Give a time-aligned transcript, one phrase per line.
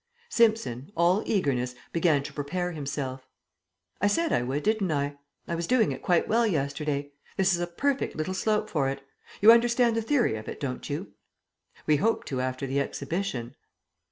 [0.29, 3.27] Simpson, all eagerness, began to prepare himself.
[4.01, 5.19] "I said I would, didn't I?
[5.47, 7.11] I was doing it quite well yesterday.
[7.37, 9.03] This is a perfect little slope for it.
[9.41, 11.13] You understand the theory of it, don't you?"
[11.85, 13.53] "We hope to after the exhibition."